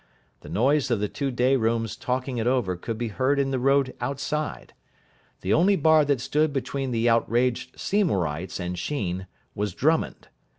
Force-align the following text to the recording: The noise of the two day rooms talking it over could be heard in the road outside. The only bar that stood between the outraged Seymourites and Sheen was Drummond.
The 0.39 0.49
noise 0.49 0.89
of 0.89 0.99
the 0.99 1.07
two 1.07 1.29
day 1.29 1.55
rooms 1.55 1.95
talking 1.95 2.39
it 2.39 2.47
over 2.47 2.75
could 2.75 2.97
be 2.97 3.09
heard 3.09 3.37
in 3.37 3.51
the 3.51 3.59
road 3.59 3.93
outside. 4.01 4.73
The 5.41 5.53
only 5.53 5.75
bar 5.75 6.05
that 6.05 6.19
stood 6.21 6.51
between 6.51 6.89
the 6.89 7.07
outraged 7.07 7.77
Seymourites 7.79 8.59
and 8.59 8.79
Sheen 8.79 9.27
was 9.53 9.75
Drummond. 9.75 10.29